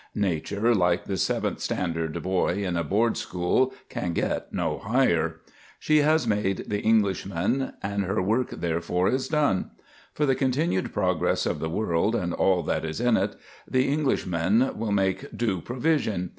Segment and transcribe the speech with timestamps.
[0.15, 5.41] Nature, like the seventh standard boy in a board school, "can get no higher."
[5.79, 9.69] She has made the Englishman, and her work therefore is done.
[10.11, 13.35] For the continued progress of the world and all that in it is,
[13.69, 16.29] the Englishman will make due provision.